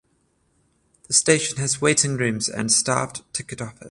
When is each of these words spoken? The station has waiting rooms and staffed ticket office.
The 1.07 1.13
station 1.13 1.57
has 1.59 1.79
waiting 1.79 2.17
rooms 2.17 2.49
and 2.49 2.71
staffed 2.71 3.21
ticket 3.35 3.61
office. 3.61 3.89